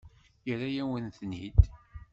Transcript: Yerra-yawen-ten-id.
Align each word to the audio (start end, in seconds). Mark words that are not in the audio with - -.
Yerra-yawen-ten-id. 0.47 1.59